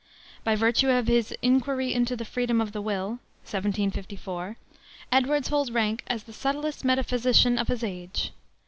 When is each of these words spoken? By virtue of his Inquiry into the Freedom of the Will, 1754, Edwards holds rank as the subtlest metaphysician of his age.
By 0.43 0.55
virtue 0.55 0.89
of 0.89 1.05
his 1.07 1.31
Inquiry 1.43 1.93
into 1.93 2.15
the 2.15 2.25
Freedom 2.25 2.59
of 2.59 2.71
the 2.71 2.81
Will, 2.81 3.19
1754, 3.45 4.57
Edwards 5.11 5.49
holds 5.49 5.69
rank 5.71 6.03
as 6.07 6.23
the 6.23 6.33
subtlest 6.33 6.83
metaphysician 6.83 7.59
of 7.59 7.67
his 7.67 7.83
age. 7.83 8.31